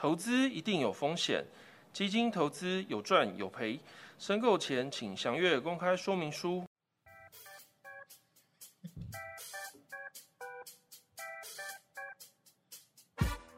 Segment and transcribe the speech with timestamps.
[0.00, 1.44] 投资一定有风险，
[1.92, 3.78] 基金投资有赚有赔，
[4.18, 6.64] 申购前请详阅公开说明书。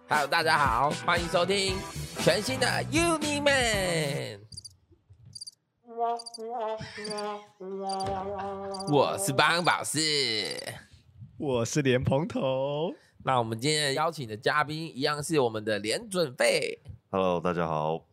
[0.09, 1.79] Hello，大家好，欢迎收听
[2.19, 4.41] 全新的 Uni Man。
[8.91, 10.61] 我是邦宝士，
[11.39, 12.93] 我是莲蓬头。
[13.25, 16.81] 那我们今天邀请的嘉宾一样是我们的连准备。
[17.09, 18.05] Hello，大家好。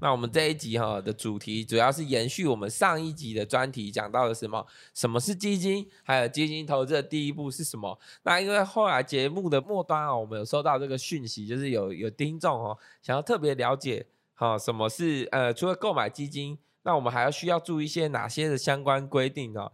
[0.00, 4.64] 那我们这一集哈的主题主要是延续我们上一集的专题，讲到了什么？
[4.94, 5.88] 什么是基金？
[6.04, 7.98] 还有基金投资的第一步是什么？
[8.22, 19.72] 那因为后来节目的末端啊，我们有收到这个讯息，就是有有听众哦想要特别了解哈什么是呃除了购买基金，那我们还要需要注意一些哪些的相关规定哦，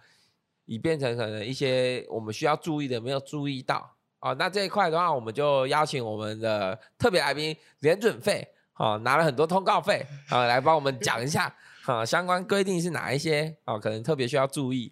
[0.65, 3.92] 以变成可能一些我们需要注意的没有注意到
[4.23, 4.35] 哦。
[4.39, 8.49] 那这一块的话，我们就邀请我们的特别来宾连准费。
[8.75, 13.55] 好、拿了很多通告费，好、来帮我们讲一下，好、相关规定是哪一些？
[13.67, 14.91] 哦，可能特别需要注意。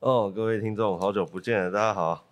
[0.00, 2.26] 哦，各位听众，好久不见了，大家好。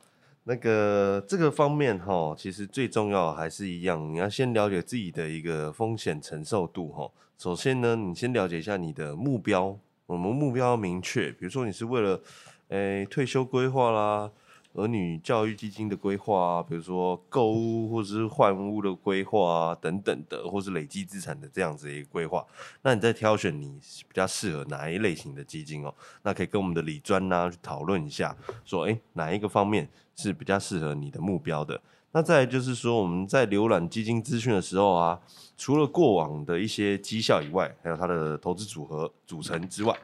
[0.44, 7.10] 那个这个方面哈，其实最重要还是一样，你要先了解自己的一个风险承受度哈。
[7.38, 12.20] 首先呢，你先了解一下你的目标，我们目标要明确，比如说你是为了
[12.68, 14.30] 诶退休规划啦。
[14.74, 22.46] 儿女教育基金的规划啊，比如说购物或者是换屋的规划啊，等等的，或是累积资产的这样子一个规划，
[22.82, 31.80] 那你在挑选你比较适合哪一类型的基金哦，那可以跟我们的李专啊、去讨论一下，说诶哪一个方面是比较适合你的目标的。
[32.14, 35.18] 那再就是说，我们在浏览基金资讯的时候啊，
[35.56, 39.94] 除了过往的一些绩效以外，还有它的投资组合组成之外。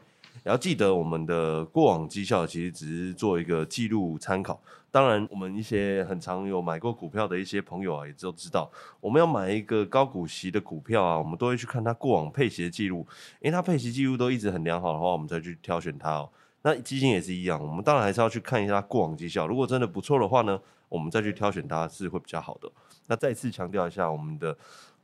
[0.48, 4.58] 要记得，我们的过往绩效其实只是做一个记录参考。
[4.91, 13.06] 当然，我们一些很常有买过股票的一些朋友啊，也都知道，我们要买一个高股息的股票啊，我们都会去看它过往配息的记录。
[13.41, 16.30] 因为它配息记录都一直很良好的话，我们再去挑选它哦。
[16.62, 19.47] 那基金也是一样，我们当然还是要去看一下它过往绩效。
[19.47, 22.72] 如果真的不错的话呢，我们再去挑选它是会比较好的。
[23.09, 24.56] 那再次强调一下，我们的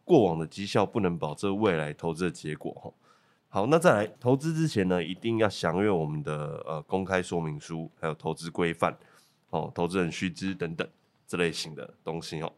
[0.03, 2.91] 过往的绩效不能保证未来投资的结果哈。
[3.54, 8.92] 好，那再来投资之前呢，一定要详阅我们的呃公开说明书，还有投资规范，
[9.50, 10.84] 哦，投资人须知等等
[11.25, 12.53] 这类型的东西哦。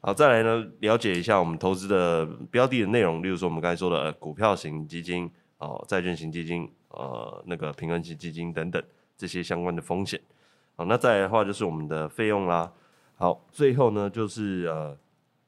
[0.00, 8.82] 好，再来呢，了解一下我们投资的标的的内容，例如说我们刚才说的、股票型基金、哦债券型基金、呃那个平衡型基金等等
[9.16, 10.20] 这些相关的风险。
[10.74, 12.72] 好，那再来的话就是我们的费用啦。
[13.14, 14.98] 好，最后呢就是呃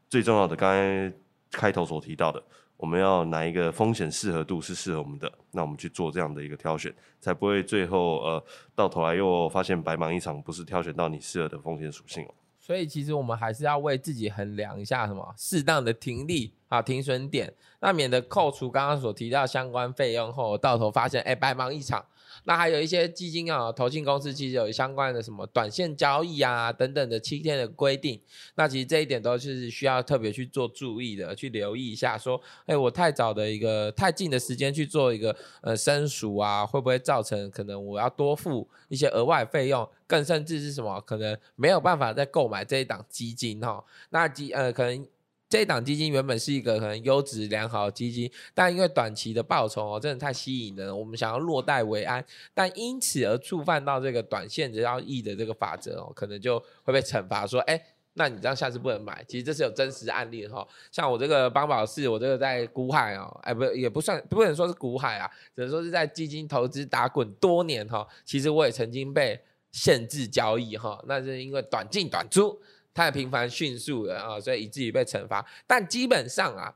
[0.08, 1.12] 最重要的，刚才
[1.50, 2.40] 开头所提到的。
[2.84, 12.28] 我们要哪一个风险适合度是适合我们的，那我们去做这样的一个挑选，才不会最后呃到头来又发现白忙一场，不是挑选到你适合的风险属性。
[12.60, 22.04] 所以其实我们还是要为自己衡量一下什么适当的停利啊停损点，那免得扣除刚刚所提到相关费用后，到头发现哎白忙一场。
[22.46, 28.20] 那还有一些基金啊，投信公司其实有相关的什么短线交易啊等等的七天的规定，
[28.56, 45.06] 那其实这一点都是需要特别去做注意的，去留意一下，说，哎，我太早的一个太近的时间去做一个呃申赎啊，会不会造成可能我要多付一些额外费用，更甚至是什么可能没有办法再购买这一档基金哈、那基呃可能。
[45.48, 57.80] 这一档基金原本是一个可能优质良好的基金，但因为短期的报酬哦真的太吸引人，我们想要落袋为安，但因此而触犯到这个短线只要易的这个法则哦，可能就会被惩罚说，哎，
[58.14, 59.24] 那你这样下次不能买。
[59.28, 69.38] 其实这是有真实案例的哈、像我这个邦宝士，我这个在股海哦，哎不也不算不能说是股海啊，只能说是在基金投资打滚多年哈、其实我也曾经被
[69.70, 72.58] 限制交易哈、那是因为短进短出。
[72.94, 75.44] 太频繁迅速了啊，所以以至于被惩罚。
[75.66, 76.72] 但基本上啊，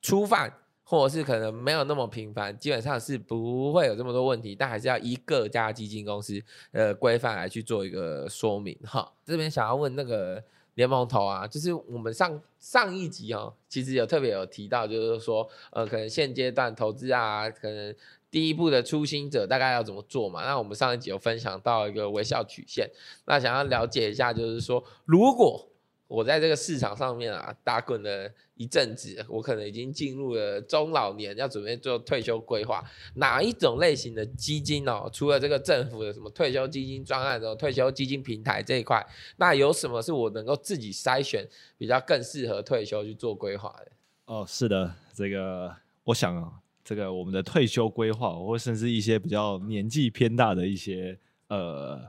[0.00, 0.50] 初犯
[0.84, 4.54] 或者是可能没有那么频繁，基本上是不会有这么多问题。
[4.54, 6.40] 但还是要依各家基金公司
[6.70, 9.12] 呃规范来去做一个说明哈。
[9.26, 10.42] 这边想要问那个
[10.74, 17.94] 联盟头啊，就是我们上上一集哦，其实有特别有提到，就是说呃，可能现阶段投资啊，可能。
[18.34, 20.44] 第一步的初心者大概要怎么做嘛？
[20.44, 22.90] 那我们上一集有分享到一个微笑曲线，
[23.26, 25.64] 那想要了解一下，就是说，如果
[26.08, 32.82] 我在这个市场上面啊打滚了一阵子，我可能已经进入了中老年，要准备做退休规划，
[33.14, 35.08] 哪一种类型的基金哦？
[35.12, 41.46] 除了这个政府的什么退休基金专案的退休基金平台这一块，那有什么是我能够自己筛选
[41.78, 43.92] 比较更适合退休去做规划的？
[44.24, 45.72] 哦，是的，这个
[46.02, 46.63] 我想啊。
[46.84, 52.00] 这个我们的退休规划，或甚至一些比较年纪偏大的一些呃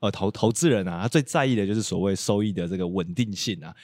[0.00, 3.74] 呃投投资人啊，他最在意的就是所谓收益的这个稳定性啊。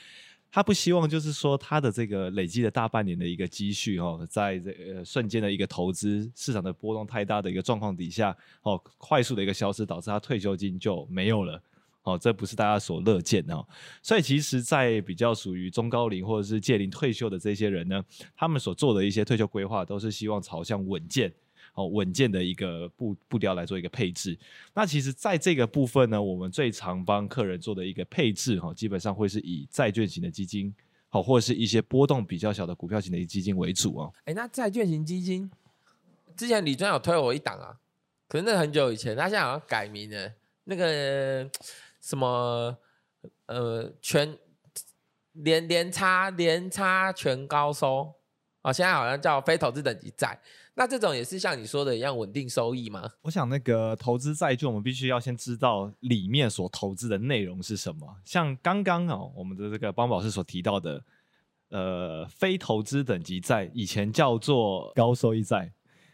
[0.53, 11.63] 他不希望就是说他的这个累积了大半年的一个积蓄哦，在这个瞬间的一个投资市场的波动太大的一个状况底下哦，快速的一个消失，导致他退休金就没有了。
[12.03, 13.67] 哦，这不是大家所乐见的、哦。
[14.03, 18.03] 所以其实，在比较属于中高龄或者是届龄退休的这些人呢，
[18.37, 21.33] 他们所做的一些退休规划，都是希望朝向稳健。
[21.75, 24.37] 哦，稳健的一个步步调来做一个配置。
[24.75, 30.75] 那其实，在这个部分呢，我们最常帮客人做的一个配置，哈，基本上会是以债券型的基金，
[31.09, 34.13] 好，或者是一些波动比较小的股票型的基金为主哦。
[34.25, 35.49] 哎，那债券型基金，
[36.37, 37.79] 之前李专有推我一档啊，
[38.27, 40.33] 可是那很久以前，他现在好像改名了，
[40.65, 41.49] 那个
[42.01, 42.77] 什么
[43.47, 44.37] 呃全
[45.33, 48.15] 连连差连差全高收
[48.63, 50.41] 啊，现在好像叫非投资等级债。
[50.75, 53.07] 那这种也是像你说的一样稳定收益吗？
[53.23, 58.17] 我想那个投资债券，我们必须要先知道里面所投资的内容是什么。
[58.25, 61.05] 像刚刚哦，我们的这个邦宝士所提到的，
[61.69, 65.73] 呃，非投资等级债，以前叫做高收益债。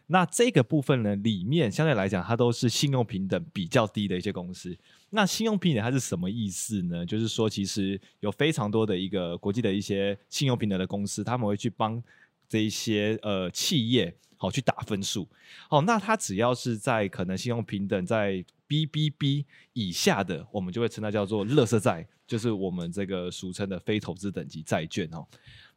[0.09, 4.77] 那这个部分呢，里面相对来讲，它都是信用平等比较低的一些公司。
[5.11, 7.05] 那信用平等它是什么意思呢？
[7.05, 12.03] 就是说，其实有非常多的一个国际的一些信用平等的公司，他们会去帮
[12.49, 14.15] 这一些呃企业。
[14.39, 15.27] 好，去打分数。
[15.67, 25.27] 好，那它只要是在可能信用平等在 BBB 以下的，我们就会称它叫做垃圾债，就是我们这个俗称的非投资等级债券哦。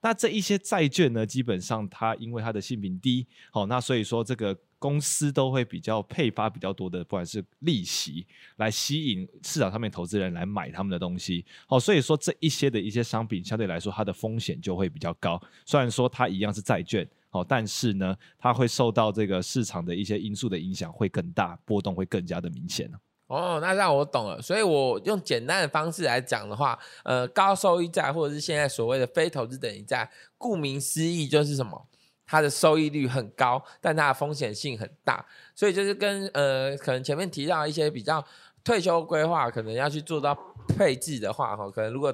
[0.01, 11.45] 那这一些债券呢，基本上它因为它的信评低，好，那所以说这个公司都会比较配发比较多的，不管是利息来吸引市场上面投资人来买他们的东西。
[11.67, 15.39] 好，所以说这一些的一些商品相对来说它的风险就会比较高。
[15.65, 17.07] 虽然说它一样是债券。
[17.31, 22.91] 好，但是呢，它会受到这个市场的一些因素的影响，会更大，波动会更加的明显
[23.27, 24.41] 哦，那让我懂了。
[24.41, 30.09] 所以我用简单的方式来讲的话，呃，高收益债或者是现在所谓的非投资等级债，
[30.39, 31.85] 顾名思义就是什么？
[32.29, 35.25] 它的收益率很高，但它的风险性很大。
[35.53, 38.23] 所以就是跟呃，可能前面提到一些比较
[38.63, 40.37] 退休规划，可能要去做到
[40.77, 42.13] 配置的话，哈，可能如果。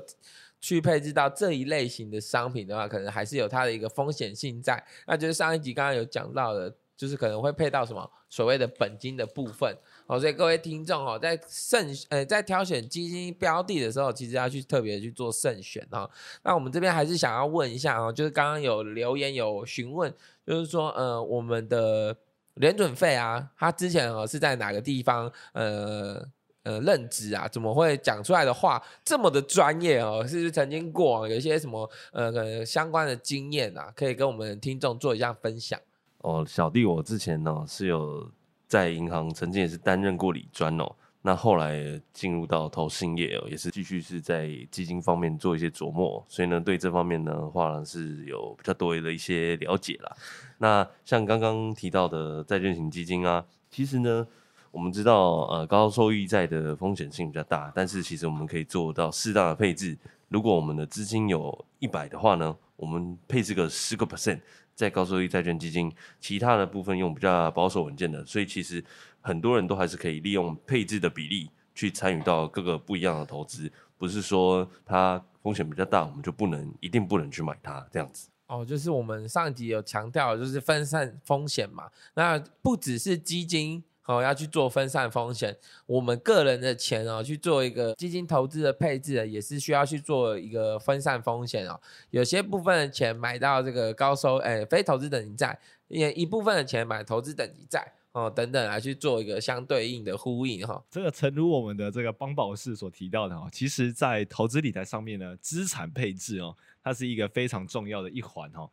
[0.62, 4.84] 去配置到这一类型的商品的话，可能还是有它的一个风险性在。
[5.06, 9.78] 那就是上一集刚刚有讲到的，就是可能会配到什么所谓的本金的部分。
[10.08, 16.10] 哦，所以各位听众哦，在慎呃在挑选基金标的的时候，其实要去特别去做慎选哦。
[16.44, 20.14] 那我们这边还是想要问一下哦，就是刚刚有留言有询问，
[20.46, 22.16] 就是说呃我们的
[22.56, 26.26] 联准费啊，他之前哦是在哪个地方呃？
[26.66, 30.26] 呃，任职啊，怎么会讲出来的话这么的专业哦？
[30.28, 33.94] 是不是曾经过有一些什么呃相关的经验啊？
[33.96, 35.80] 可以跟我们听众做一下分享
[36.24, 36.44] 哦。
[36.44, 38.28] 小弟我之前呢是有
[38.68, 50.16] 在银行曾经也是担任过理专哦，那后来进入到投信业哦，也是继续是在基金方面做一些琢磨，所以呢对这方面的话呢是有比较多的一些了解啦。
[50.58, 54.28] 那像刚刚提到的债券型基金啊，其实呢。
[54.72, 59.98] 我们知道，呃，高收益债的风险性比较大，但是其实我们可以做到适当的配置。
[60.28, 64.42] 如果我们的资金有一百的话呢，我们配置个十个 percent
[64.74, 68.26] 在高收益债券基金，其他的部分用比较保守稳健的。
[68.26, 68.84] 所以其实
[69.22, 78.30] 很多人都还是可以利用配置的比例去参与到各个不一样的投资，不是说它风险比较大，我们就不能一定不能去买它这样子。
[78.48, 81.90] 哦，就是我们上集有强调，就是分散风险嘛。
[82.16, 83.84] 那不只是基金。
[84.06, 85.58] 哦，要去做分散风险，
[85.88, 91.80] 我们个人的钱哦，去做一个基金投资的配置，也是需要去做一个分散风险哦。
[92.12, 100.84] 有些部分的钱买到这个高收，哎，非投资等级债，也一部分的钱买投资等级债哦，等等来去做一个相对应的呼应哈。
[100.92, 108.70] 这个诚如我们的这个邦宝士所提到的哈，其实在投资理财上面呢，资产配置哦，它是一个非常重要的一环哈。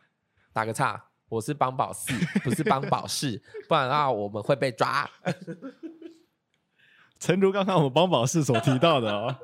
[0.52, 1.11] 打个岔。
[1.32, 2.12] 我是帮宝四，
[2.44, 5.08] 不是帮宝士，不然的话我们会被抓。
[7.18, 9.34] 诚如刚刚我们帮宝士所提到的哦，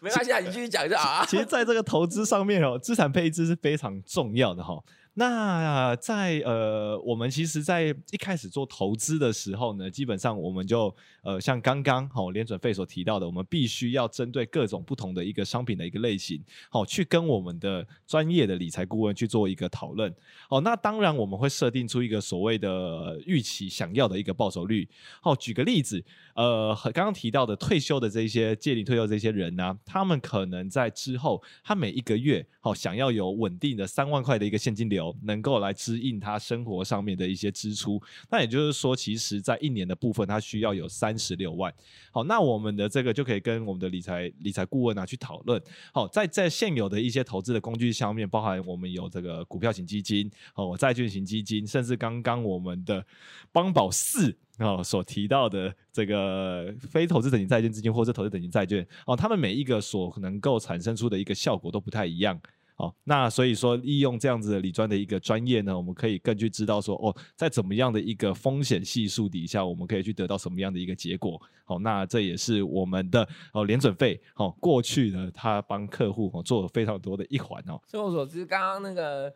[0.00, 1.24] 没关系，你继续讲一下啊。
[1.24, 4.78] 其实，在这个投资上面哦，资产配置是非常重要的哈。
[5.14, 20.14] 那在呃，我们其实，在一开始做投资的时候呢，基本上我们就呃，像刚刚好联准费所提到的，我们必须要针对各种不同的一个商品的一个类型，好去跟我们的专业的理财顾问去做一个讨论。
[20.48, 24.88] 哦，那当然我们会设定出一个所谓的预期想要的一个报酬率。
[25.20, 26.02] 好，举个例子，
[26.36, 34.99] 呃，刚刚提到的退休的这些借龄退休这些人呢，他们可能在之后，他每一个月好想要有稳定的三万块的一个现金流。
[35.00, 38.00] 流，能够来支应他生活上面的一些支出。
[38.30, 41.72] 那也就是说，其实在一年的部分，他需要有三十六万。
[42.12, 45.60] 好，那我们的这个就可以跟我们的理财理财顾问啊去讨论。
[45.92, 53.04] 好，在在现有的一些投资的工具上面，包含我们有这个股票型基金、哦债券型基金，甚至刚刚我们的
[53.52, 62.38] 邦宝四哦所提到的这个非投资等级债券资金或者投资等级债券哦，他们每一个所能够产生出的一个效果都不太一样。
[62.80, 71.38] 哦，那所以说利用这样子的理专的一个专业呢，我们可以更去知道说，哦，在怎么样的一个风险系数底下，我们可以去得到什么样的一个结果。
[71.64, 77.78] 好，那这也是我们的哦联准费，哦过去呢，他帮客户哦做了非常多的一环哦。
[77.86, 79.30] 据我所知，刚刚那个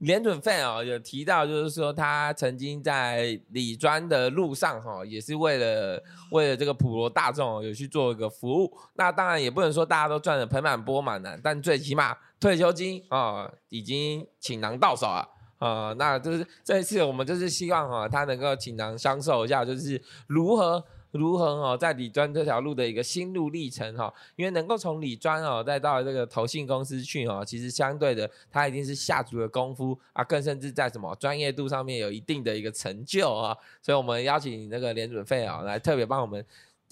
[0.00, 6.02] 联准费哦有提到，就是说他曾经在理专的路上哈，也是为了
[6.32, 8.70] 为了这个普罗大众有去做一个服务。
[8.94, 12.14] 那当然也不能说大家都赚的盆满钵满的，但最起码。
[12.40, 15.28] 退休金啊，已经倾囊到手了
[15.58, 36.42] 啊，那就是这一次我们就是希望哈，他能够倾囊相授一下，就是如何如何哦，在理专这条路的一个心路历程哈，因为能够从理专哦，再到这个投信公司去哦，其实相对的，他一定是下足了功夫啊，更甚至在什么专业度上面有一定的一个成就啊，所以我们邀请那个联准费啊，来特别帮我们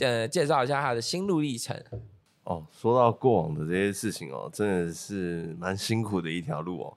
[0.01, 1.83] 呃介绍一下他的心路历程。
[2.49, 6.97] 哦，说到过往的这些事情哦，真的是蛮辛苦的一条路哦。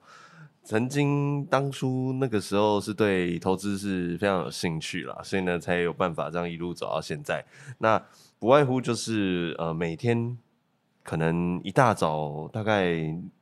[0.64, 7.44] 曾经当初那个时候是对投资是非常有兴趣啦，所以呢才有办法这样一路走到现在。
[7.80, 8.02] 那
[8.40, 10.38] 不外乎就是呃每天
[11.04, 12.96] 可能一大早大概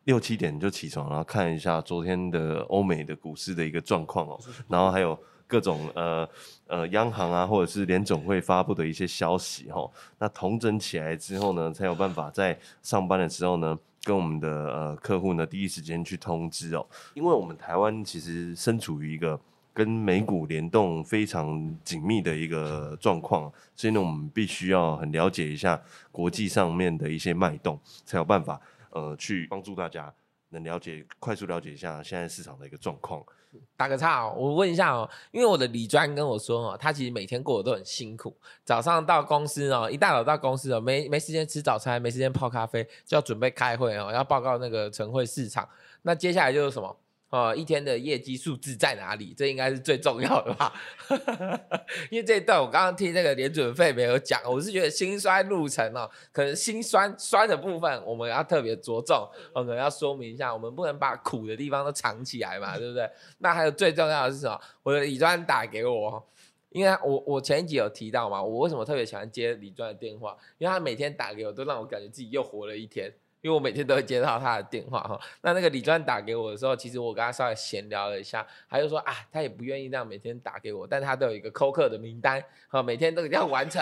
[0.06, 5.16] 六七点就起床，然后看一下昨天的欧美的股市的一个状况哦，然后还有。
[5.50, 6.30] 各种呃
[6.68, 9.90] 呃央行啊，或者是联总会发布的一些消息哈，
[10.20, 16.86] 那统整起来之后呢，才有办法在上班的时候呢，跟我们的呃客户呢第一时间去通知哦。
[17.16, 19.40] 因为我们台湾其实身处于一个
[19.74, 30.14] 跟美股联动非常紧密的一个状况，所以呢，我们必须要很了解一下国际上面的一些脉动，才有办法呃去帮助大家
[30.50, 33.24] 能了解快速了解一下现在市场的一个状况。
[33.76, 45.68] 打个岔哦，我问一下哦，因为我的李专跟我说哦，他其实每天过得都很辛苦，早上到公司哦，一大早到公司哦，没没时间吃早餐，没时间泡咖啡，就要准备开会哦，要报告那个晨会市场，
[46.04, 46.96] 那接下来就是什么？
[47.30, 49.36] 哦，一天的业绩数字在哪里？
[49.38, 50.74] 这应该是最重要的吧？
[52.10, 63.08] 因为这一段我刚刚听那个连准费没有讲，我是觉得心酸路程哦，可能心酸酸的部分我们要特别着重我，可能要说明一下，我们不能把苦的地方都藏起来嘛，对不对？
[63.38, 64.60] 那还有最重要的是什么？
[64.82, 66.28] 我的李专打给我，
[66.70, 70.36] 因为我我前一集有提到嘛，我为什么特别喜欢接李专的电话？
[70.58, 73.14] 因为他每天打给我，都让我感觉自己又活了一天。
[73.42, 83.82] 因为我每天都会接到他的电话哈，那那个李专打给我的时候，其实我跟他稍微闲聊了一下，他就说啊，他也不愿意这样每天打给我，但他都有一个扣客的名单，哈，每天都一定要完成，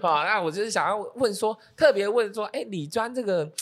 [0.00, 3.52] 好，那我就是想要问说，特别问说，哎，李专这个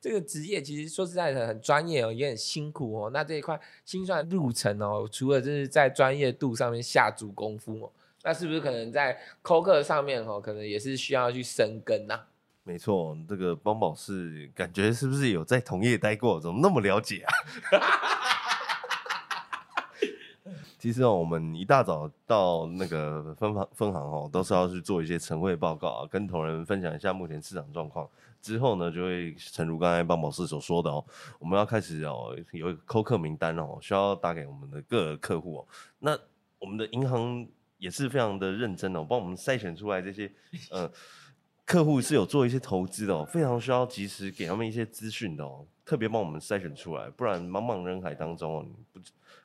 [0.00, 7.92] 这个职业其实说实在的很专业哦，也很辛苦哦，那这一块心算路程哦，除了就是在专业度上面下足功夫哦，
[8.24, 12.20] 那是不是可能在扣客上面哦，可能也是需要去深耕呐？
[12.70, 16.40] 没错，这个邦宝是感觉是不是有在同业待过？
[16.40, 17.34] 怎么那么了解啊？
[20.78, 28.08] 其实哦，我们一大早到那个分行分行哦，都是要去做一些晨会报告啊，跟同仁分享一下目前市场状况。
[28.40, 31.04] 之后呢，就会诚如刚才邦宝士所说的哦，
[31.40, 35.66] 我们要开始哦，有一个扣客名单哦，需要打给我们的各客户哦。
[35.98, 36.16] 那
[36.60, 37.44] 我们的银行
[37.78, 40.30] 也是非常的认真哦，帮我们筛选出来这些
[40.70, 40.88] 呃。
[41.70, 49.00] 客户是有做一些投资的哦，非常需要及时给他们一些资讯的哦，特别帮我们筛选出来，不然茫茫人海当中哦，不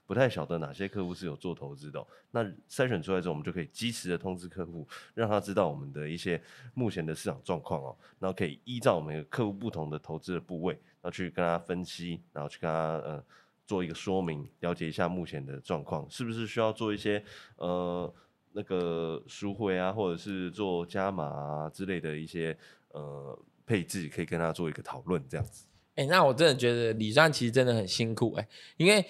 [0.07, 2.03] 不太晓得哪些客户是有做投资的。
[2.31, 6.41] 那筛选出来之后，我们就可以及时的通知客户，让他知道我们的一些
[6.73, 13.23] 目前的市场状况哦，然后可以依照我们客户不同的投资的部位，然后去跟他分析，然后去跟他呃
[13.67, 17.23] 做一个说明，了解一下目前的状况，是不是需要做一些
[17.57, 18.11] 呃。
[18.55, 22.57] 那个赎回啊，或者是做加码啊之类的一些
[22.93, 25.65] 呃配置，可以跟他做一个讨论，这样子。
[25.95, 28.47] 哎，那我真的觉得李专其实真的很辛苦哎，
[28.77, 29.05] 因为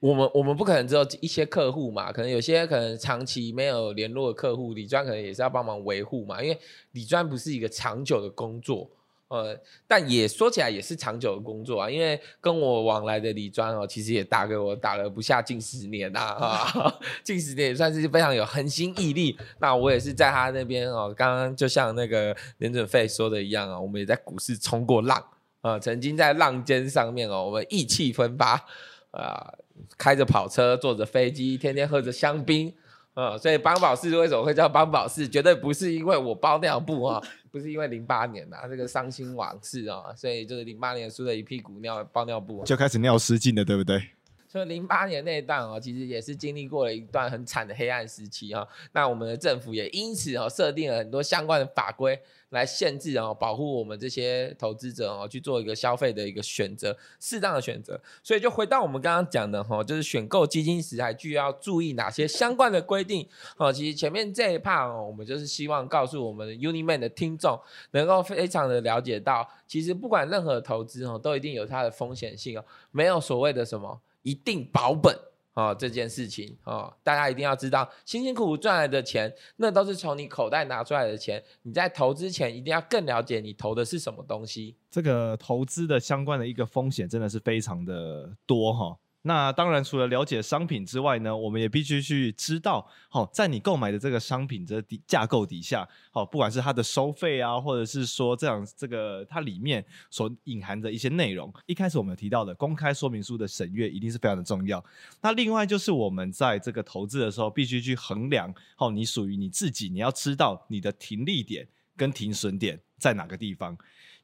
[0.00, 6.58] 我们我们不可能只有一些客户嘛，可能有些可能长期没有联络的客户，李专可能也是要帮忙维护嘛，因为
[6.92, 8.90] 李专不是一个长久的工作。
[9.28, 19.38] 呃，但也说起来也是长久的工作啊，因为跟我往来的李专哦，其实也打给我打了不下近十年呐，啊， 近十年也算是非常有恒心毅力。
[19.60, 25.22] 那我也是在他那边哦，刚刚就像那个连准费说的一样啊，我们也在股市冲过浪
[25.60, 28.64] 啊，曾经在浪尖上面哦，我们意气风发
[29.10, 29.54] 啊。
[29.96, 32.74] 开着跑车，坐着飞机，天天喝着香槟，
[33.18, 35.26] 呃，所以邦宝适为什么会叫邦宝适？
[35.28, 37.20] 绝对不是因为我包尿布啊、
[37.50, 42.64] 不是因为零八年呐、这个伤心往事啊、所以就是零八年输了一屁股尿包尿布、哦。
[42.64, 44.00] 就开始尿失禁了，对不对？
[44.48, 58.00] 所以零八年那一段哦，其实也是经历过了一段很惨的黑暗时期哈、那我们的政府也因此哦设定了很多相关的法规来限制哦，保护我们这些投资者哦去做一个消费的一个选择，适当的选择。
[58.22, 63.28] 所以就回到我们刚刚讲的哈、就是选购基金时还具要注意哪些相关的规定
[63.58, 63.70] 哦。
[63.70, 74.00] 其实前面这一 part 哦，我们就是希望告诉我们 Uniman 的听众能够非常的了解到，其实不管任何投资哦，都一定有它的风险性哦，没有所谓的什么。
[74.28, 75.18] 一定保本
[75.54, 81.42] 啊，这件事情啊，大家一定要知道，辛辛苦苦赚来的钱，那都是从你口袋拿出来的钱。
[81.62, 84.76] 你在投资前一定要更了解你投的是什么东西。
[84.90, 88.96] 这个投资的相关的一个风险真的是非常的多哈。
[89.22, 104.82] 那当然，除了了解商品之外呢，我们也必须去知道，好、在你购买的这个商品的底架构底下，好、不管是它的收费啊，或者是说这样这个它里面所隐含的一些内容，一开始我们提到的公开说明书的审阅一定是非常的重要。
[105.20, 113.76] 那另外就是我们在这个投资的时候，必须去衡量，好、你属于你自己，你要知道你的停利点跟停损点在哪个地方。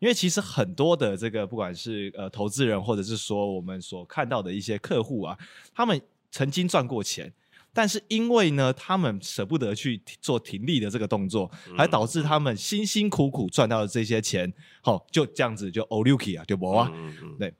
[0.04, 5.34] 因为其实很多的这个不管是呃投资人，或者是说我们所看到的一些客户啊，
[5.74, 5.98] 他们
[6.30, 7.32] 曾经赚过钱，
[7.72, 16.92] 但是因为呢，他们舍不得去做停利的这个动作，还导致他们辛辛苦苦赚到的这些钱，好、就这样子就 o l u k i 啊，对不啊？
[16.94, 17.54] 嗯嗯对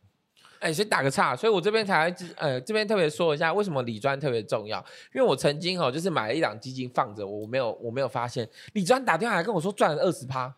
[0.61, 4.85] 哎，所以打个岔，所以我这边才呃这边特别说一下，为什么理专特别重要？
[5.15, 10.55] 因为我曾经哦，就是买了一档基金放着，我没有我没有发现，理专打电话来跟我说赚了二十趴，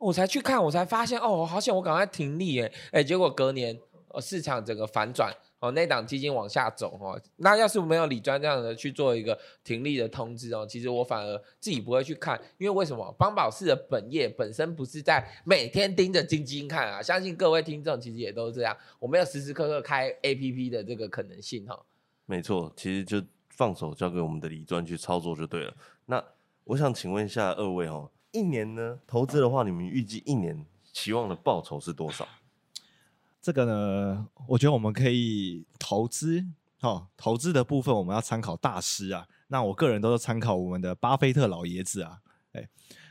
[0.00, 3.78] 我才去看，我才发现哦，好险我赶快停利哎哎，结果隔年
[4.08, 13.14] 呃市场整个反转哦，那档基金往下走哦，那要是没有李专这样的去做一个停利的通知哦，其实我反而自己不会去看，因为为什么？
[13.18, 21.78] 邦宝适的本业本身不是在每天盯着基金看啊，相信各位听众其实也都是这样，我没有时时刻刻开 A P P 的这个可能性哈、
[22.24, 25.74] 没错，其实就放手交给我们的李专去操作就对了。
[26.06, 26.24] 那
[26.64, 32.26] 我想请问一下二位哦，一年呢投资的话，你们预计一年期望的报酬是多少？
[33.42, 36.44] 这个呢，我觉得我们可以投资
[36.82, 39.26] 哦，投资的部分我们要参考大师啊。
[39.48, 42.18] 那我个人都是参考我们的巴菲特老爷子啊。
[42.52, 42.68] 哎，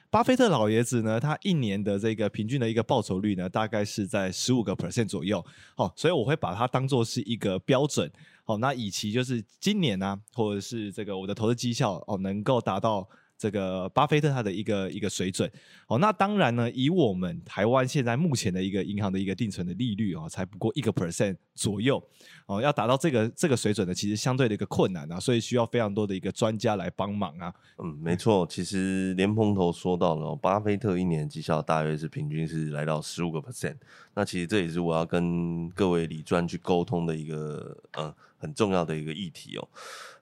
[0.09, 5.43] 巴菲特老爷子呢，他一年的这个平均的一个报酬率呢，大概是在十五个 percent 左右。
[5.75, 8.09] 哦，所以我会把它当做是一个标准。
[8.45, 13.09] 哦，那以其就是今年呢、或者是这个我的投资绩效哦，能够达到。
[13.39, 15.49] 这个巴菲特他的一个一个水准
[15.87, 22.03] 哦，那当然呢，以我们台湾现在目前的一个银行的一个定存的利率哦，才不过一个 percent 左右
[22.47, 27.53] 哦，要达到这个这个水准呢，其实相对的一个困难啊，所以需要非常多的一个专家来帮忙啊。
[27.81, 33.77] 嗯，没错，其实莲蓬头说到了，巴菲特一年绩效大约是平均是来到十五个 percent。
[34.15, 39.67] 那其实这也是我要跟各位理专去沟通的一个呃很重要的一个议题哦。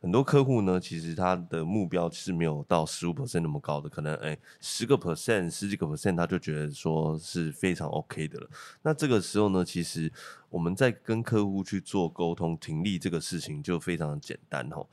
[0.02, 8.50] 很多客户呢，其实他的目标是没有到十五 percent 那么高的，可能哎十个 percent、十几个 percent，他就觉得说是非常 OK 的了。
[8.82, 10.12] 那这个时候呢，其实
[10.50, 14.86] 我们在跟客户去做沟通停利这个事情就非常的简单哦。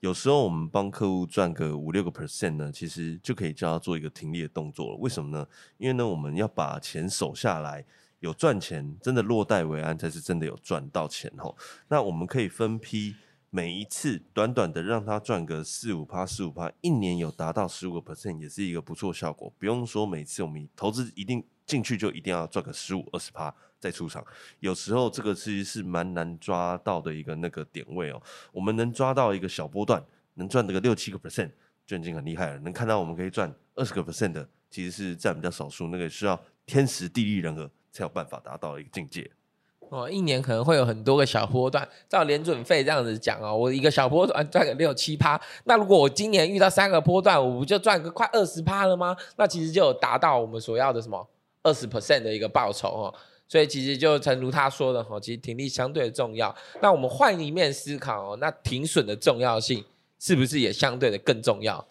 [0.00, 4.96] 有时候我们帮客户赚个五六个 percent 呢，其实就可以叫他做一个停利的动作了。
[4.96, 5.46] 为什么呢？
[5.78, 7.84] 因为呢，我们要把钱守下来，
[8.20, 11.56] 有赚钱，真的落袋为安，才是真的有赚到钱吼。
[11.88, 13.16] 那我们可以分批。
[13.48, 19.50] 每一次短短的让他赚个四五趴、四五趴，一年有达到十五个 percent，也是一个不错效果。
[19.56, 24.22] 不用说每次我们投资一定进去就一定要赚个十五二十趴再出场，
[24.60, 28.20] 有时候这个其实是蛮难抓到的一个那个点位哦。
[28.52, 31.50] 我们能抓到一个小波段，能赚这个六七个 percent
[31.86, 32.58] 就已经很厉害了。
[32.58, 39.30] 能看到我们可以赚二十个 percent 的，其实是占比较少数，那个需要天时地利人和才有办法达到一个境界。
[39.88, 49.16] 哦，一年可能会有很多个小波段，照连准费这样子讲哦，我一个小波段赚个六七趴，那如果我今年遇到三个波段，我不就赚个快二十趴了吗？
[49.36, 51.24] 那其实就有达到我们所要的什么
[51.62, 53.14] 二十 percent 的一个报酬哦。
[53.48, 56.52] 所以其实就诚如他说的哈，其实停利相对重要。
[56.82, 59.84] 那我们换一面思考哦，那停损的重要性
[60.18, 61.86] 是不是也相对的更重要？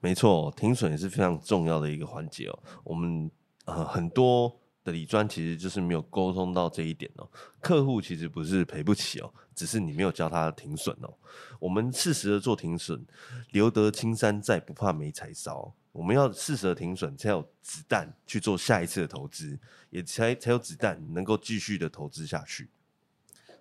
[0.00, 2.58] 没错，停损也是非常重要的一个环节哦。
[2.84, 3.30] 我们
[3.66, 4.50] 呃很多
[4.84, 7.28] 的理专其实就是没有沟通到这一点哦。
[7.60, 11.12] 客户其实不是赔不起哦，只是你没有教他停损哦。
[11.58, 13.04] 我们适时的做停损，
[13.50, 15.72] 留得青山在，不怕没柴烧。
[15.90, 19.58] 我们要适时的停损，才有子弹去做下一次的投资，
[19.90, 22.68] 也才才有子弹能够继续的投资下去。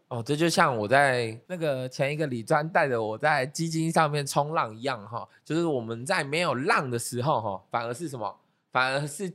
[0.07, 8.35] 哦，这就像我在那个前一个李专带着我在基金上面冲浪一样哈，就是我们在没有浪的时候哈，反而是什么？
[8.71, 9.31] 反而是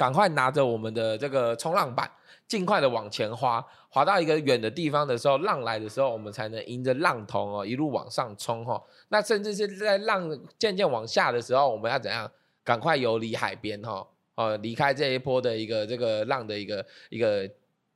[0.00, 2.10] 赶快拿着我们的这个冲浪板，
[2.48, 8.82] 尽快的往前滑，滑到一个远的地方的时候，浪来的时候，我们才能迎着浪头哦一路往上冲哈。
[9.10, 10.26] 那甚至是在浪
[10.58, 12.30] 渐渐往下的时候，我们要怎样？
[12.64, 17.46] 赶快游离海边哈，哦，离开这一波的一个这个浪的一个一个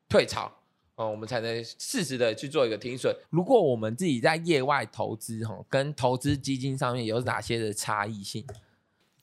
[0.07, 0.53] 退潮。
[0.97, 3.13] 哦，我们才能适时的去做一个停损。
[3.31, 8.47] 如果我们自己在业外投资，哈，跟投资基金上面有哪些的差异性？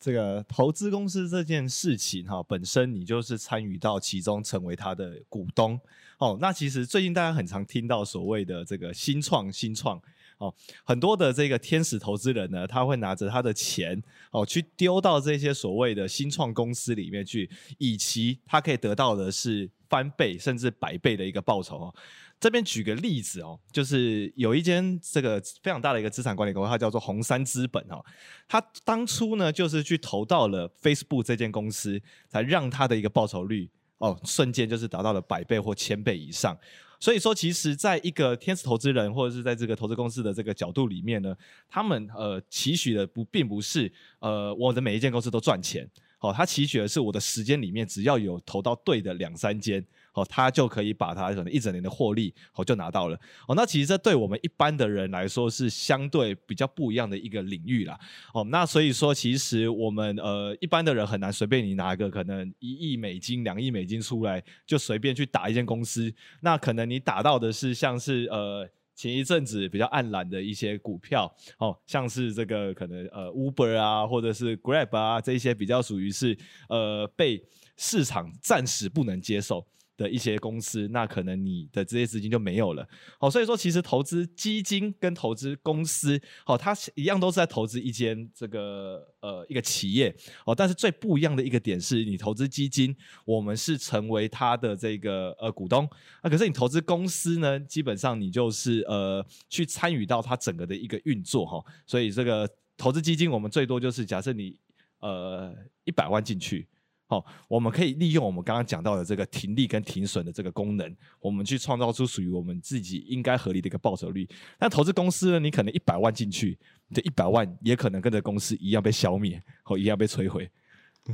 [0.01, 5.79] 这个投资公司这件事情，哈，本身你就是参与到其中，成为他的股东。
[6.17, 10.01] 哦，那其实最近大家很常听到所谓的这个新创，新创。
[10.39, 10.51] 哦，
[10.83, 21.95] 很多的这个天使投资人呢，他会拿着他的钱哦，去丢到这些所谓的新创公司里面去，以其他可以得到的是翻倍甚至百倍的一个报酬哦。
[22.39, 28.03] 这边举个例子哦，就是有一间这个非常大的一个资产管理公司，它叫做红杉资本哦，
[28.47, 36.57] 它当初呢就是去投到了 Facebook 这间公司，才让它的一个报酬率哦瞬间就是达到了百倍或千倍以上。
[36.99, 41.35] 所以说，其实在一个天使投资人或者是在这个投资公司的这个角度里面呢，
[41.67, 45.87] 他们呃期许的不并不是呃我的每一间公司都赚钱，
[46.21, 49.85] 好，他期许的是我的时间里面只要有投到对的两三间。
[50.13, 53.55] 哦，他就可以把他可能一整年的获利哦就拿到了哦。
[53.55, 57.97] 那其实这对我们一般的人来说是相对比较不一样的一个领域啦。
[58.33, 66.13] 哦，那所以说其实我们呃一般的人很难随便你拿一个可能一亿美金、两亿美金出来就随便去打一间公司。
[66.41, 76.37] 那可能你打到的是像是呃前一阵子比较暗蓝的一些股票哦，像是这个可能呃 Uber 啊或者是 Grab 啊这些比较属于是
[76.69, 77.43] 呃被
[77.77, 79.65] 市场暂时不能接受。
[80.01, 82.87] 的一些公司，那可能你的这些资金就没有了。
[83.19, 90.15] 好，所以说其实投资基金跟投资公司，好，它一样都是在投资一间这个呃一个企业。
[90.45, 95.87] 哦，但是最不一样的一个点是，你投资基金，我们是成为它的这个呃股东。
[96.23, 101.63] 那可是你投资公司呢，基本上你就是呃去参与到它整个的一个运作哈。
[101.85, 104.57] 所以这个投资基金，我们最多就是假设你
[104.99, 106.67] 呃一百万进去。
[107.11, 114.25] 好，我们可以利用我们刚刚讲到的这个停利跟停损的这个功能，我们去创造出属于我们自己应该合理的一个报酬率。
[114.57, 115.39] 那投资公司呢？
[115.41, 116.57] 你可能一百万进去，
[116.93, 120.49] 这一百万也可能跟着公司一样被消灭，或一样被摧毁。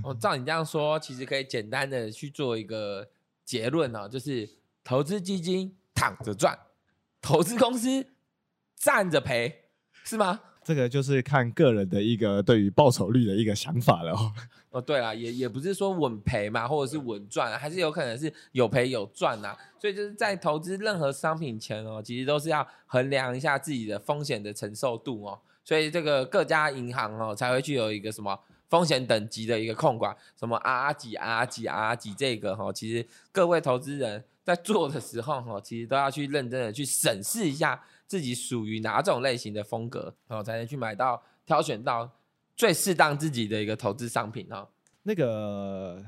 [0.04, 3.10] 哦，照你这样说，其实可以简单的去做一个
[3.44, 4.48] 结论哦，就是
[4.84, 6.56] 投资基金躺着赚，
[7.20, 8.06] 投资公司
[8.76, 9.64] 站着赔，
[10.04, 10.42] 是吗？
[10.67, 14.34] 这个就是看个人的一个对于报酬率的一个想法了哦。
[14.71, 19.56] 哦，对了，也也不是说稳赔嘛，或者是稳赚，还是有可能是有赔有赚呐。
[19.80, 25.39] 所以就是在投资任何商品前哦，其实都是要衡量一下自己的风险的承受度哦。
[25.63, 28.38] 所以这个各家银行哦才会去有一个什么
[28.69, 37.82] 风险等级的一个控管，什么 R 几 R 几 R 几这个哈，其实各位投资人在做的时候哈，其实都要去认真的去审视一下。
[38.08, 42.10] 自己属于哪种类型的风格，然后才能去买到、挑选到
[42.56, 44.67] 最适当自己的一个投资商品哈。
[45.04, 46.04] 那个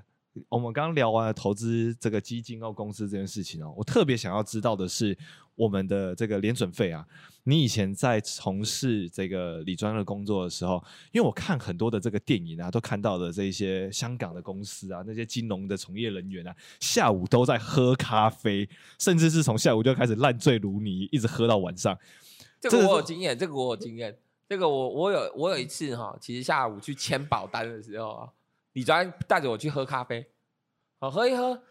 [0.47, 5.17] 我们刚聊完了投资这个基金哦公司这件事情哦，我特别想要知道的是。
[5.59, 7.05] 我们的这个联准费啊，
[7.43, 21.99] 你以前在从事这个理专的工作的时候，因为我看很多的这个电影啊，都看到的这些香港的公司啊，那些金融的从业人员啊，下午都在喝咖啡，甚至是从下午就开始烂醉如泥，一直喝到晚上。
[22.61, 28.29] 这个我有经验，这个我有经验，这个我我有我有一次哈，其实下午去签保单的时候啊，
[28.79, 30.25] 理专带着我去喝咖啡，
[31.01, 31.61] 好喝一喝，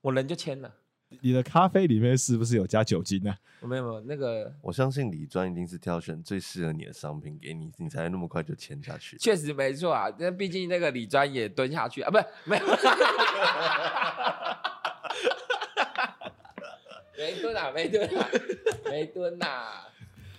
[0.00, 0.74] 我人就签了。
[1.20, 3.34] 你的咖啡里面是不是有加酒精呢？
[3.60, 9.18] 没有没有，那个我相信李专一定是挑选最适合你的商品给你，你才那么快就签下去。
[9.18, 12.64] 确实没错啊，那毕竟那个李专也蹲下去啊，不是 没有，
[17.18, 18.28] 没蹲啊，没蹲啊，
[18.86, 19.84] 没蹲呐。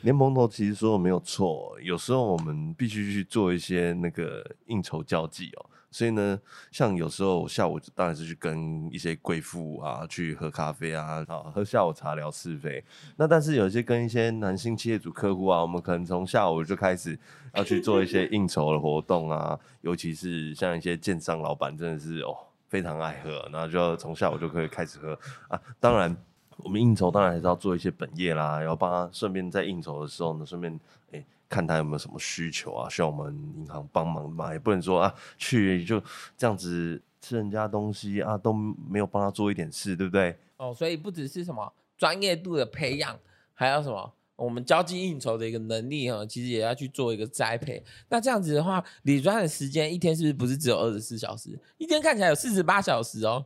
[0.02, 5.66] 连蒙头其实说的没有错，有时候我们必须去做一些那个应酬交际哦。
[5.92, 6.40] 所以呢，
[6.72, 12.84] 像有时候下午当然是去跟一些贵妇啊去喝咖啡啊，啊喝下午茶聊是非。
[13.18, 17.18] 那但是有一些跟一些男性企业主客户啊，我们可能从下午就开始
[17.56, 25.60] 要去做一些应酬的活动啊，尤其是像一些建商老板真的是哦非常爱喝，那就从下午就可以开始喝啊。
[25.80, 26.16] 当然
[26.64, 30.80] 我们应酬当然还是要做一些本业啦，然后帮他顺便在应酬的时候呢，顺便
[31.12, 31.26] 哎。
[31.50, 34.54] 看他有没有什么需求啊，需要我们银行帮忙嘛？
[34.54, 36.00] 也不能说啊，去就
[36.38, 40.38] 这样子吃人家东西啊，都没有帮他做一点事，对不对？
[40.58, 43.20] 哦，所以不只是什么专业度的培养，
[43.56, 44.14] 还有什么？
[44.36, 47.84] 我们交际应酬的一个能力哈，其实也要去做一个栽培。
[48.10, 51.60] 那这样子的话，理专的时间一天是不是不是只有二十四小时？
[51.80, 53.44] 一天看起来有四十八小时哦，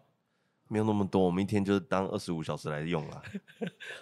[0.68, 3.22] 没有那么多，我们一天就是当二十五小时来用啦。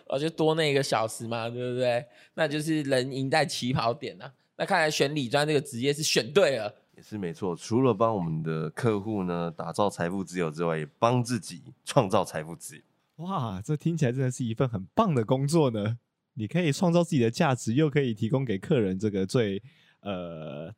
[0.07, 2.05] 我， 就多那一个小时嘛，对不对？
[2.33, 6.73] 那就是人赢在起跑点呐、那看来选理专这个职业是选对了。
[6.95, 12.83] 也是没错，除了帮我们的客户呢打造财富自由之外，也帮自己创造财富自由。
[13.25, 15.97] 哇，这听起来真的是一份很棒的工作呢！
[16.35, 19.61] 你可以创造自己的价值，又可以提供给客人这个最
[20.01, 20.73] 呃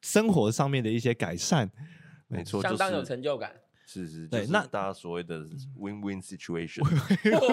[0.00, 1.70] 生活上面的一些改善。
[2.26, 3.52] 没错，相当有成就感。
[3.52, 5.38] 是是，就是对那大家所谓的
[5.78, 6.82] win-win situation。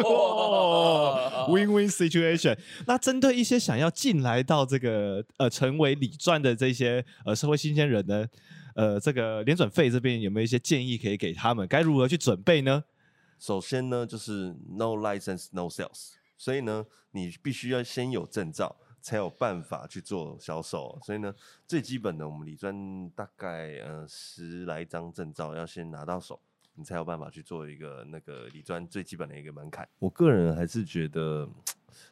[0.04, 2.58] 哦 Win-win situation。
[2.88, 8.28] 那针对一些想要进来到这个呃成为理赚的这些呃社会新鲜人呢，
[8.76, 11.68] 呃，这个联准费这边有没有一些建议可以给他们？
[11.68, 12.84] 该如何去准备呢？
[13.40, 20.98] 首先呢，就是 no license no sales，所以呢，你必须要先有证照，才有办法去做销售。
[21.04, 21.32] 所以呢，
[21.68, 26.40] 最基本的，我们理专大概呃十来张证照要先拿到手，
[26.74, 29.88] 你才有办法去做一个那个理专最基本的一个门槛。
[30.00, 31.48] 我个人还是觉得，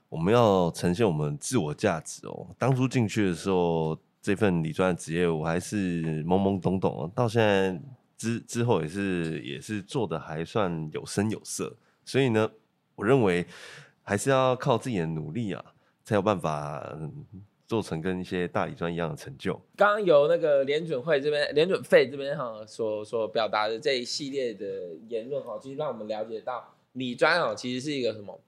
[0.10, 2.54] 我们要呈现我们自我价值哦。
[2.60, 7.82] 当初进去的时候，这份理专的职业我还是懵懵懂懂哦，到现在
[8.18, 11.76] 之之后也是也是做的还算有声有色，
[12.06, 12.52] 所以呢，
[12.94, 13.48] 我认为
[14.04, 15.71] 还是要靠自己的努力啊，
[16.04, 16.98] 才有办法、
[17.68, 19.54] 做成跟一些大理砖一样的成就。
[19.78, 24.66] 刚刚由那个联准会这边、联准费这边哈所所表达的这一系列的
[25.08, 28.40] 言论哈，其实让我们了解到理专哦，其实是一个什么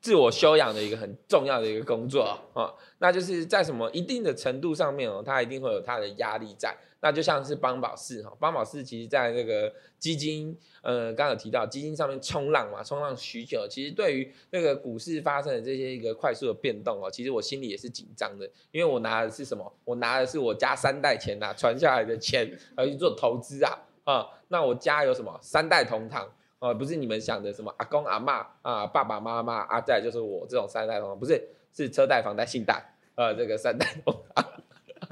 [0.00, 2.22] 自我修养的一个很重要的一个工作
[2.54, 6.76] 啊、那就是在什么一定的程度上面哦，它一定会有它的压力在。
[7.00, 19.72] 那就像是邦宝适哈，邦宝适其实在那个基金，呃，刚刚有提到基金上面冲浪嘛，冲浪许久，其实对于那个股市发生的这些一个快速的变动哦，其实我心里也是紧张的，因为我拿的是什么？
[19.84, 26.30] 我拿的是我家三代钱呐、传下来的钱，而去做投资啊啊，那我家有什么三代同堂？
[26.58, 34.44] 哦，不是你们想的什么阿公阿嬷啊，爸爸妈妈啊，再就是我这种三代同堂，不是，是车贷、房贷、信贷，呃，这个三代同堂。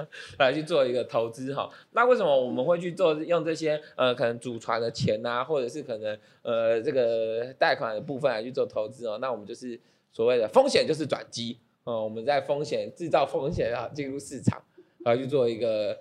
[0.39, 9.17] 来去做一个投资哈，那为什么我们会去做用这些呃可能祖传的钱呐、或者是可能呃这个贷款的部分来去做投资哦？
[9.19, 9.79] 那我们就是
[10.11, 14.61] 所谓的风险就是转机哦，我们在风险制造风险啊，进入市场
[15.05, 15.97] 来去做一个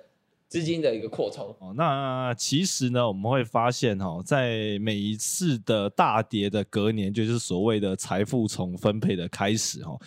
[0.47, 1.55] 资金的一个扩充。
[1.59, 10.01] 哦，那其实呢，我们会发现哈、哦，在每一次的大跌的隔年，就是所谓的财富重分配的开始哈、哦。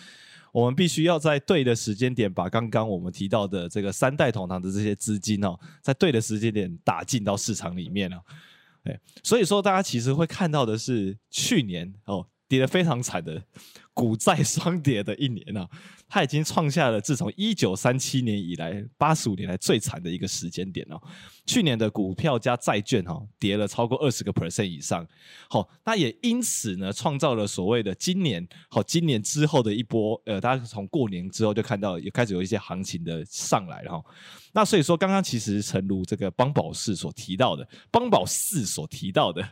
[0.52, 8.22] 我们必须要在对的时间点，把刚刚我们提到的这个三代同堂的这些资金哦，在对的时间点打进到市场里面哦。
[8.84, 13.42] 哎，所以说大家其实会看到的是去年哦跌得非常惨的
[13.94, 15.68] 股债双跌的一年啊，
[16.08, 21.00] 它已经创下了自从一九三七年以来八十五年来最惨的一个时间点哦。
[21.44, 25.06] 去年的股票加债券哈、哦、跌了超过二十个 percent 以上，
[25.50, 34.04] 好、那也因此呢创造了所谓的今年好、今年之后的一波呃，大家从过年之后就看到也开始有一些行情的上来了哈、
[34.52, 39.46] 那所以说刚刚其实诚如这个邦宝士所提到的，邦宝四所提到的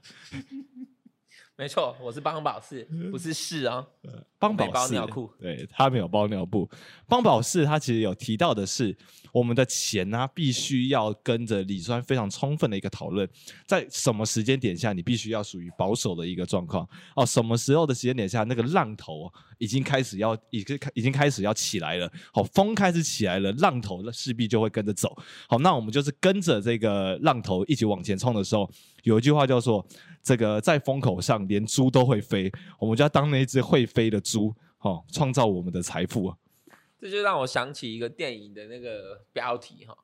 [1.60, 3.86] 没错，我是邦宝适，不是士啊。
[4.40, 6.66] 邦宝没包适尿裤对他没有包尿布。
[7.06, 8.96] 邦宝适他其实有提到的是，
[9.32, 13.28] 我们的钱呢、必须要跟着理专非常充分的一个讨论，
[13.66, 25.16] 在什么时间点下你必须要属于保守的一个状况哦，什么时候的时间点下那个浪头已经开始要已经开已经开始要起来了，好风开始起来了，浪头势必就会跟着走。
[25.48, 28.70] 好，那我们就是跟着这个浪头一起往前冲的时候，
[29.04, 29.86] 有一句话叫做
[30.22, 36.34] “这个在风口上连猪都会飞”，我们就要当那一只会飞的猪，好、创造我们的财富。
[37.00, 39.96] 这就让我想起一个电影的那个标题哈，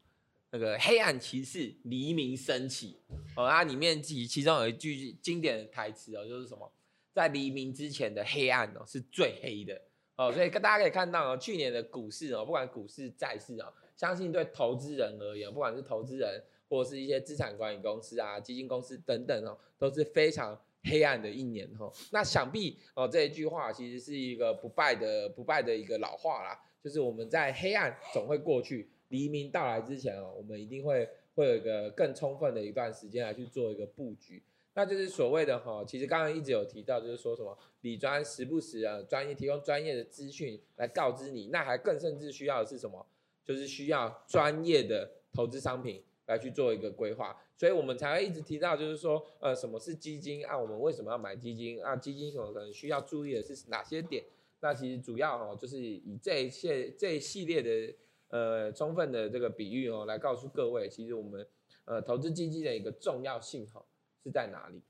[0.51, 2.99] 那个黑暗骑士黎明升起
[3.37, 6.73] 哦，它里面其其中有一句经典的台词哦，就是什么，
[7.13, 9.81] 在黎明之前的黑暗哦是最黑的。
[10.17, 34.43] 哦，所以大家可以看到哦，去年的股市哦，不管股市债市哦，相信对投资人而言，不管是投资人或者是一些资产管理公司啊、基金公司等等哦，都是非常黑暗的一年哈、那想必哦这一句话其实是一个不败的不败的一个老话啦，就是我们在黑暗总会过去，黎明到来之前哦，我们一定会会有一个更充分的一段时间来去做一个布局。
[34.75, 43.07] 那就是所谓的哈，其实刚刚一直有提到，就是说什么理专时不时啊，专业提供专业的资讯来告知你，那还更甚至需要的是什么？
[43.45, 50.59] 就是需要专业的投资商品来去做一个规划，所以我们才会一直提到，就是说，呃，什么是基金啊？
[50.59, 51.95] 我们为什么要买基金啊？
[51.95, 54.25] 基金可能需要注意的是哪些点？
[54.67, 57.95] 那其实主要哦，就是以这一切这一系列的
[58.31, 61.47] 呃充分的这个比喻哦，来告诉各位，其实我们
[61.85, 63.81] 呃投资基金的一个重要性哈
[64.25, 64.83] 是在哪里？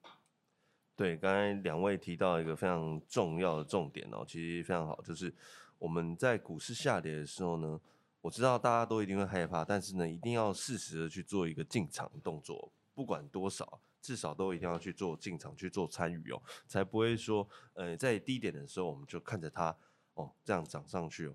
[0.97, 5.31] 对，刚才两位提到一个非常重要的重点哦，其实非常好，就是
[5.79, 7.79] 我们在股市下跌的时候呢，
[8.23, 19.75] 我知道大家都一定会害怕，但是呢，一定要适时的去做一个进场动作，不管多少，至少都一定要去做进场去做参与哦，才不会说，呃，在低点的时候我们就看着它
[20.15, 21.35] 哦这样涨上去哦。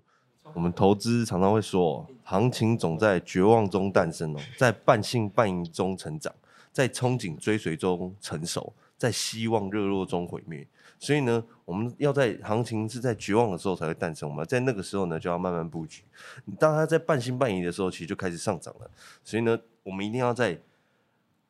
[0.54, 6.34] 我们投资常常会说，哦，行情总在绝望中诞生哦，在半信半疑中成长，
[6.72, 8.72] 在憧憬追随中成熟。
[8.98, 10.64] 在希望热络中毁灭，
[10.96, 14.28] 所以呢，我们要在行情是在绝望的时候才会诞生。
[14.28, 16.04] 我们在那个时候呢，就要慢慢布局。
[16.56, 18.88] 当它在半信半疑的时候，其实就开始上涨了。
[19.24, 20.56] 所以呢，我们一定要在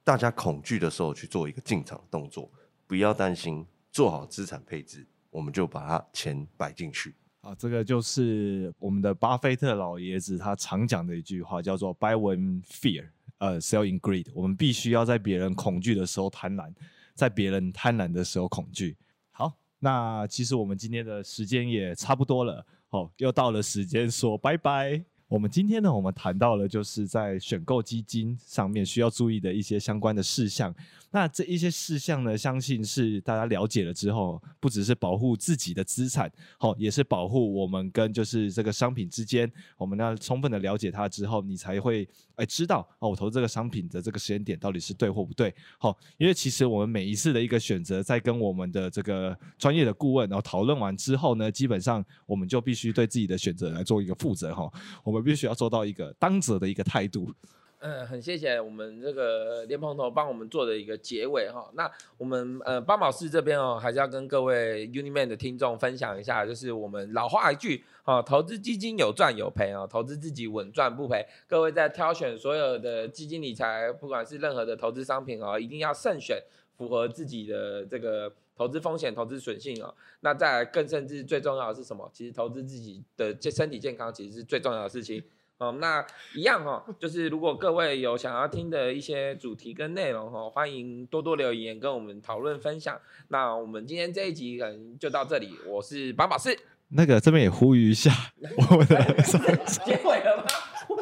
[0.05, 2.51] 大家恐惧的时候去做一个进场动作，
[2.87, 7.15] 不要担心，做好资产配置，我们就把它钱摆进去。
[7.41, 14.27] 啊，这个就是我们的巴菲特老爷子他常讲的一句话，叫做 “Buy when fear，呃，sell in greed”。
[14.35, 16.73] 我们必须要在别人恐惧的时候贪婪。
[17.15, 18.97] 在别人贪婪的时候恐惧。
[19.33, 25.05] 好，那其实我们今天的时间也差不多了，哦，又到了时间说拜拜。
[25.33, 30.75] 我们今天呢，我们谈到了就是在选购基金上面需要注意的一些相关的事项。
[31.11, 45.55] 那这一些事项呢，相信是大家了解了之后，不只是保护自己的资产，好，也是保护我们跟就是这个商品之间，我们要充分的了解它之后，你才会哎知道哦，我投这个商品的这个时间点到底是对或不对。
[45.79, 54.71] 好，因为其实我们每一次的一个选择，在跟我们的这个专业的顾问然后讨论完之后呢，基本上我们就必须对自己的选择来做一个负责哈，
[55.05, 57.33] 我们必须要做到一个当责的一个态度。
[57.85, 61.69] 嗯，很谢谢我们这个莲蓬头帮我们做的一个结尾哈。
[61.75, 71.27] 那我们呃八宝士这边哦，还是要跟各位 Uniman 的听众分享一下，就是我们老话一句啊，投资基金有赚有赔哦，投资自己稳赚不赔。
[71.49, 76.41] 各位在挑选所有的基金理财，不管是任何的投资商品哦，一定要慎选
[76.79, 79.95] 符合自己的这个投资风险、投资损性哦。
[80.21, 82.11] 那再更甚至最重要的是什么？
[82.13, 85.23] 其实投资自己的健身体健康，其实是最重要的事情。
[85.59, 93.01] 哦，那一样哈，就是如果各位有想要听的一些主题跟内容哈，欢迎多多留言跟我们讨论分享。
[93.29, 96.59] 那我们今天这一集可能就到这里，我是宝宝士。
[96.89, 98.11] 那个这边也呼吁一下
[98.71, 98.97] 我们的
[99.65, 100.45] 结尾了吗？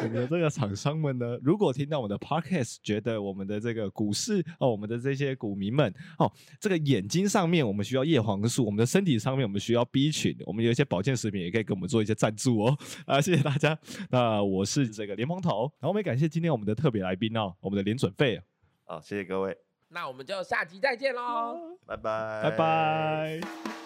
[0.00, 12.78] 我们的这个厂商们呢，如果听到我们的 podcast，觉得我们的这个股市哦，我们的这些股民们哦，这个眼睛上面我们需要叶黄素，我们的身体上面我们需要 B 群，我们有一些保健食品也可以给我们做一些赞助哦。
[13.04, 13.78] 啊，谢谢大家。
[14.10, 18.40] 那我是这个连蓬头，然后我们也感谢今天我们的特别来宾哦，我们的连准费。
[18.84, 19.56] 好，谢谢各位。
[19.88, 23.79] 那我们就下集再见喽，拜拜，拜拜。